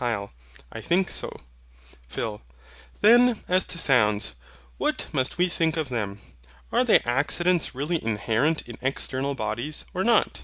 HYL. 0.00 0.28
I 0.70 0.82
think 0.82 1.08
so. 1.08 1.40
PHIL. 2.08 2.42
Then 3.00 3.42
as 3.48 3.64
to 3.64 3.78
SOUNDS, 3.78 4.34
what 4.76 5.06
must 5.14 5.38
we 5.38 5.48
think 5.48 5.78
of 5.78 5.88
them: 5.88 6.20
are 6.70 6.84
they 6.84 6.98
accidents 7.06 7.74
really 7.74 8.04
inherent 8.04 8.60
in 8.68 8.76
external 8.82 9.34
bodies, 9.34 9.86
or 9.94 10.04
not? 10.04 10.42